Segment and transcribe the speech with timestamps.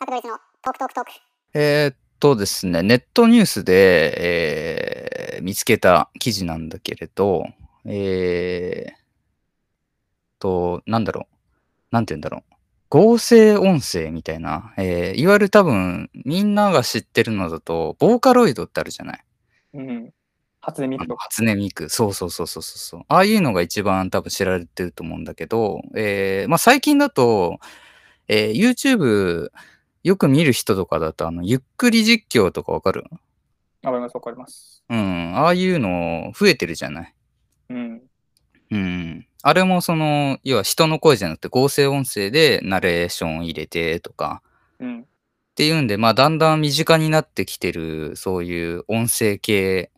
[0.00, 1.10] サクドリスのトークトークトーク。
[1.52, 4.14] えーっとですね、ネットニュースで、
[5.34, 7.44] えー見つけた記事なんだけれど、
[7.84, 8.92] えー
[10.38, 11.34] と、なんだろう。
[11.90, 12.54] なんて言うんだろう。
[12.88, 19.24] 合成音声みたいな、えーいわゆる多分、みんなが知ってるのだと、ボーカロイドってあるじゃない。
[19.74, 20.10] うん。
[20.62, 21.24] 初音ミクとか。
[21.24, 21.90] 初音ミク。
[21.90, 23.02] そうそうそうそうそう。
[23.08, 27.58] ああいうのが一番多分知られてると思うんだけど、えーまあ最近だと、
[28.28, 29.50] えー YouTube
[30.02, 33.04] よく見る人とかだと、あの、ゆっくり実況とかわかる
[33.82, 34.84] わかります、わかります。
[34.88, 35.36] うん。
[35.36, 37.14] ああいうの増えてるじゃない？
[37.70, 38.02] うん。
[38.70, 39.26] うん。
[39.42, 44.42] あれもその、要は人の声じゃなくて合成音声でナレーション入れてとか、
[44.78, 45.00] うん。
[45.02, 45.04] っ
[45.54, 49.90] ていうんで、まあ、だんだん身近になってきてる、そういう音声系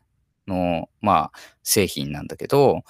[0.48, 2.82] の、まあ、製品なんだけど、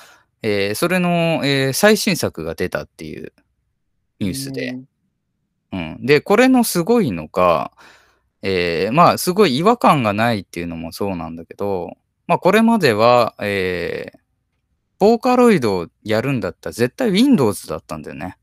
[0.42, 3.33] えーそれの、えー最新作が出たっていう
[4.20, 4.88] ニュースで、うん。
[5.72, 5.98] うん。
[6.06, 7.72] で、これのすごいのが、
[8.42, 14.22] えーまあ、すごい違和感がないっていうのもそうなんだけど、まあ、これまでは、えー
[15.02, 18.38] ボーカロイドをやるんだったら絶対 Windows だったんだよね。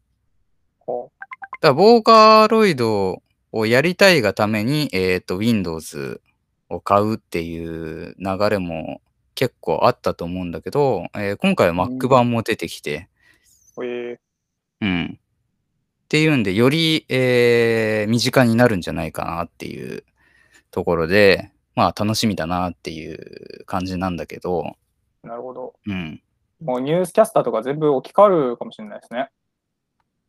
[0.80, 3.22] ほだからボーカロイド
[3.54, 6.20] をやりたいがために、えっ、と、Windows
[6.68, 9.00] を買うっていう流れも
[9.36, 13.08] 結構あったと思うんだけど、えー今回は Mac 版も出てきて、
[13.78, 13.86] う。
[13.86, 14.20] え
[14.82, 15.20] うん。
[16.10, 20.04] っていうんで、より、えー身近になるんじゃないかなっていう
[20.72, 25.76] ところで、まあ楽しみだなっていう感じなんだけど、ー、なるほど。
[25.86, 26.22] うん。
[26.62, 29.30] もうニュースキャスターとか全部置き換わるかもしれないですね。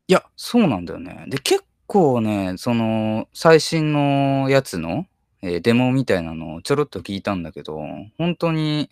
[0.09, 1.25] いや、そうなんだよね。
[1.29, 5.07] で、結構ね、その、最新のやつの、
[5.43, 7.79] えーデモみたいなのをちょろっと聞いたんだけど、
[8.19, 8.91] 本当に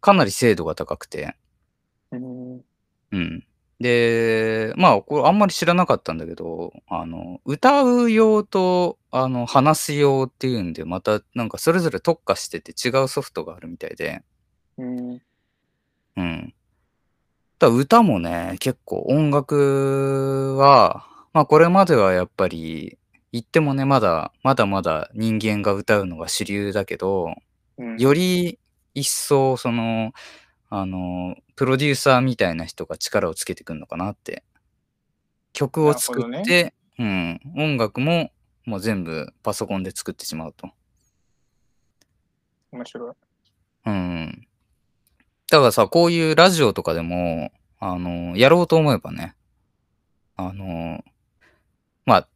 [0.00, 1.36] かなり精度が高くて、
[2.12, 2.64] うん。
[3.12, 3.47] うん。
[3.80, 14.22] で、まあ、これあんまり知らなかったんだけど、あの、歌う用と、あの、話す用っていうんで、またなんかそれぞれ特化してて違うソフトがあるみたいで、
[14.78, 15.22] うん。
[16.16, 16.54] うん。
[17.60, 22.98] だ歌もね、結構音楽は、まあこれまではやっぱり、
[23.30, 27.34] 言ってもね、まだ、まだまだ人間が歌うのが主流だけど、
[27.78, 27.96] うん。
[27.96, 28.58] より
[28.94, 30.12] 一層その、
[30.70, 34.44] あの、プロデューサーみたいな人が力をつけてくるのかなって。
[35.52, 38.30] 曲を作って、うん、音楽も
[38.68, 40.70] もう全部パソコンで作ってしまうと。
[42.70, 43.14] 面白い。
[43.86, 44.46] うん。
[45.50, 49.34] だからさ、こういうラジオとかでも、あの、やろうと思えばね、
[50.36, 51.02] あの、
[52.04, 52.28] まあ、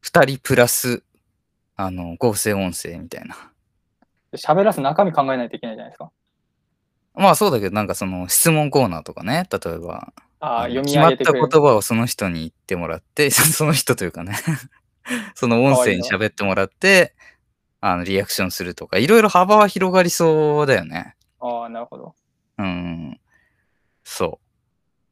[0.00, 1.02] 二人プラス、
[1.74, 3.36] あの、合成音声みたいな。
[4.30, 6.12] で喋らす中身考えないといけないじゃないですか。
[7.14, 11.48] まあそうだけど、なんかその質問コーナーとかね、例えば、ああ、読み決まった上げてくれる。
[11.48, 14.36] 言葉をその人に言ってもらって、 その人というかね、
[15.34, 17.14] その音声に喋ってもらって、
[17.80, 21.14] あの、リアクションするとか、いろいろ幅は広がりそうだよね。
[21.40, 22.14] ああ、なるほど。
[22.58, 23.20] うん。
[24.02, 24.46] そう。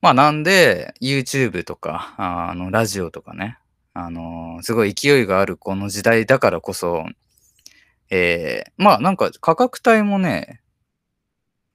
[0.00, 3.58] まあなんで、YouTube とか、ああの、ラジオとかね、
[3.94, 7.04] あのーすごい勢いがあるこの時代だからこそ、
[8.10, 10.61] えーまあなんか価格帯もね、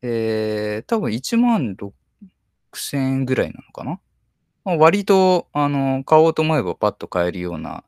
[0.01, 3.99] えー多分1万6000円ぐらいなのかな？
[4.63, 7.83] まあ、割と、あの買おうと思えばパッと買えるような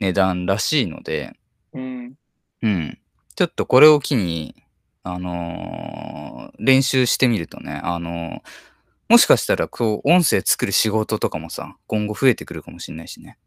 [0.00, 1.34] 値段らしいので、
[1.72, 2.14] うん。
[2.62, 2.98] うん。
[3.36, 4.54] ちょっとこれを機に、
[5.02, 8.70] あのー練習してみるとね、あのー
[9.08, 13.38] もしかしたら、こう、音声作る仕事とかもさ、今後増えてくるかもしれないしね。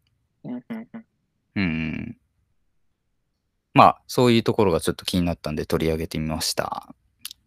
[0.44, 0.54] うん。
[0.56, 0.62] うん。
[0.72, 1.04] うん
[1.56, 2.18] うんうん。
[3.74, 6.94] まあ、そういうところがちょっと気になったんで取り上げてみました。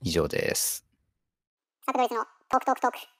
[0.07, 0.87] 以上です。
[1.85, 3.16] サクドリスのトークトークトーク。